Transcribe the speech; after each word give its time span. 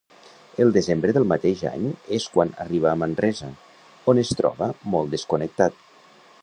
El 0.63 0.71
desembre 0.77 1.13
del 1.17 1.27
mateix 1.31 1.61
any 1.71 1.85
és 2.19 2.25
quan 2.37 2.55
arriba 2.65 2.91
a 2.93 2.97
Manresa, 3.03 3.51
on 4.15 4.25
es 4.27 4.35
troba 4.43 4.75
molt 4.97 5.17
desconnectat. 5.17 5.83